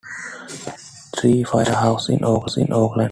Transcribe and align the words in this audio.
There 0.65 0.73
are 0.73 0.77
three 1.15 1.43
firehouses 1.43 2.09
in 2.09 2.23
Oakland. 2.23 2.71